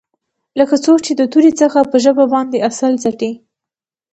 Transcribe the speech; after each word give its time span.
لکه 0.59 0.75
څوک 0.85 0.99
چې 1.05 1.13
د 1.15 1.21
تورې 1.31 1.51
څخه 1.61 1.79
په 1.91 1.97
ژبه 2.03 2.25
باندې 2.33 2.63
عسل 2.67 2.93
څټي. 3.03 3.31